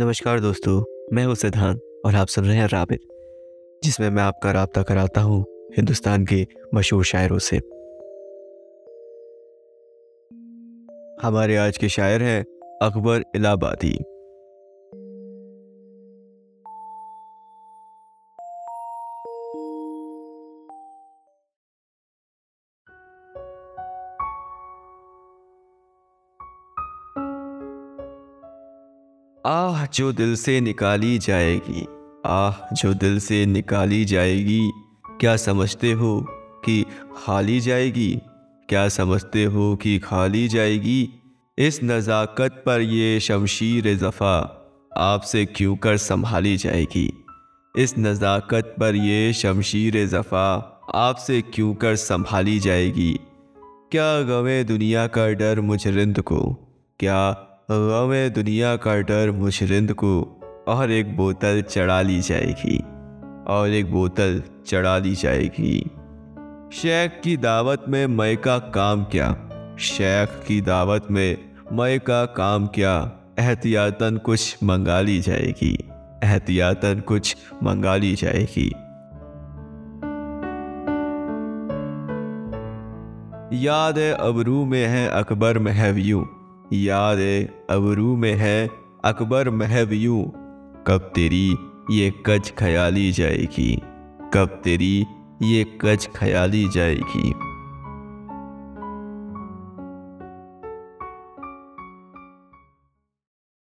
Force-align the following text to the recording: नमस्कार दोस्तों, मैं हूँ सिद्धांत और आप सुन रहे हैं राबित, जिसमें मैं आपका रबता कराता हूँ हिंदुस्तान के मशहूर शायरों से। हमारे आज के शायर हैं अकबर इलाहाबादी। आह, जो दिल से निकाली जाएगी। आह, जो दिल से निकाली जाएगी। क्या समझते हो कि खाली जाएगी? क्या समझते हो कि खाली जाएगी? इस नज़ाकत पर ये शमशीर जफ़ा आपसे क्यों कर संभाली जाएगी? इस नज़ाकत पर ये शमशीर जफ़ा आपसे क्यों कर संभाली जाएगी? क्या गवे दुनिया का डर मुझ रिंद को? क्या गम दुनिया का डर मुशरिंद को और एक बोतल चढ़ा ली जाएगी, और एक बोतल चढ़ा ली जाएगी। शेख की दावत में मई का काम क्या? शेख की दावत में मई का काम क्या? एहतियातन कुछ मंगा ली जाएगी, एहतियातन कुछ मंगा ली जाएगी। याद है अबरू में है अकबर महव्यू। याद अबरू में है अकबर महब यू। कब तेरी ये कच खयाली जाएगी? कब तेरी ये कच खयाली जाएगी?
नमस्कार 0.00 0.40
दोस्तों, 0.40 1.06
मैं 1.12 1.26
हूँ 1.26 1.34
सिद्धांत 1.34 2.02
और 2.06 2.14
आप 2.14 2.26
सुन 2.26 2.44
रहे 2.44 2.56
हैं 2.56 2.66
राबित, 2.66 3.00
जिसमें 3.84 4.10
मैं 4.10 4.22
आपका 4.22 4.52
रबता 4.52 4.82
कराता 4.82 5.20
हूँ 5.20 5.44
हिंदुस्तान 5.76 6.26
के 6.26 6.46
मशहूर 6.74 7.04
शायरों 7.04 7.38
से। 7.38 7.56
हमारे 11.26 11.56
आज 11.56 11.78
के 11.78 11.88
शायर 11.88 12.22
हैं 12.22 12.44
अकबर 12.82 13.22
इलाहाबादी। 13.36 13.98
आह, 29.48 29.86
जो 29.86 30.12
दिल 30.12 30.34
से 30.36 30.60
निकाली 30.60 31.18
जाएगी। 31.18 31.86
आह, 32.26 32.74
जो 32.74 32.94
दिल 32.94 33.18
से 33.18 33.46
निकाली 33.46 34.04
जाएगी। 34.04 34.70
क्या 35.20 35.36
समझते 35.36 35.92
हो 35.92 36.26
कि 36.64 36.84
खाली 37.16 37.60
जाएगी? 37.60 38.18
क्या 38.68 38.88
समझते 38.88 39.44
हो 39.44 39.76
कि 39.76 39.98
खाली 39.98 40.48
जाएगी? 40.48 41.08
इस 41.58 41.80
नज़ाकत 41.84 42.62
पर 42.66 42.80
ये 42.80 43.20
शमशीर 43.20 43.94
जफ़ा 43.94 44.68
आपसे 44.96 45.46
क्यों 45.46 45.76
कर 45.76 45.96
संभाली 45.96 46.56
जाएगी? 46.56 47.12
इस 47.78 47.94
नज़ाकत 47.98 48.74
पर 48.80 48.94
ये 48.94 49.32
शमशीर 49.32 50.06
जफ़ा 50.06 50.80
आपसे 50.94 51.42
क्यों 51.42 51.74
कर 51.74 51.96
संभाली 51.96 52.60
जाएगी? 52.60 53.20
क्या 53.92 54.22
गवे 54.22 54.64
दुनिया 54.64 55.06
का 55.06 55.28
डर 55.28 55.60
मुझ 55.60 55.88
रिंद 55.88 56.20
को? 56.20 56.52
क्या 56.98 57.44
गम 57.70 58.12
दुनिया 58.34 58.76
का 58.76 58.94
डर 59.00 59.30
मुशरिंद 59.30 59.92
को 59.92 60.10
और 60.68 60.90
एक 60.90 61.16
बोतल 61.16 61.62
चढ़ा 61.62 62.00
ली 62.02 62.20
जाएगी, 62.20 62.78
और 63.46 63.70
एक 63.70 63.90
बोतल 63.92 64.42
चढ़ा 64.66 64.98
ली 64.98 65.14
जाएगी। 65.14 65.78
शेख 66.72 67.20
की 67.24 67.36
दावत 67.36 67.84
में 67.88 68.06
मई 68.06 68.36
का 68.36 68.58
काम 68.58 69.04
क्या? 69.04 69.28
शेख 69.78 70.28
की 70.46 70.60
दावत 70.60 71.06
में 71.10 71.36
मई 71.72 71.98
का 71.98 72.24
काम 72.24 72.66
क्या? 72.66 73.12
एहतियातन 73.38 74.16
कुछ 74.16 74.58
मंगा 74.64 75.00
ली 75.00 75.20
जाएगी, 75.20 75.72
एहतियातन 76.24 77.00
कुछ 77.00 77.36
मंगा 77.62 77.96
ली 77.96 78.14
जाएगी। 78.14 78.68
याद 83.66 83.98
है 83.98 84.12
अबरू 84.12 84.64
में 84.64 84.86
है 84.86 85.08
अकबर 85.08 85.58
महव्यू। 85.58 86.28
याद 86.72 87.18
अबरू 87.70 88.16
में 88.16 88.34
है 88.34 88.70
अकबर 89.04 89.50
महब 89.50 89.92
यू। 89.92 90.32
कब 90.86 91.12
तेरी 91.14 91.56
ये 91.90 92.10
कच 92.26 92.54
खयाली 92.58 93.12
जाएगी? 93.12 93.82
कब 94.34 94.60
तेरी 94.64 95.06
ये 95.42 95.64
कच 95.80 96.10
खयाली 96.16 96.68
जाएगी? 96.68 97.32